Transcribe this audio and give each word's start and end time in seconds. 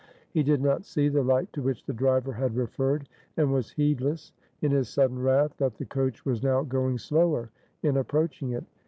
He 0.31 0.41
did 0.41 0.63
not 0.63 0.83
see 0.83 1.09
the 1.09 1.21
light 1.21 1.53
to 1.53 1.61
which 1.61 1.85
the 1.85 1.93
driver 1.93 2.33
had 2.33 2.55
referred; 2.55 3.07
and 3.37 3.53
was 3.53 3.69
heedless, 3.69 4.33
in 4.59 4.71
his 4.71 4.89
sudden 4.89 5.19
wrath, 5.21 5.55
that 5.57 5.75
the 5.75 5.85
coach 5.85 6.25
was 6.25 6.41
now 6.41 6.63
going 6.63 6.97
slower 6.97 7.51
in 7.83 7.97
approaching 7.97 8.49
it. 8.53 8.63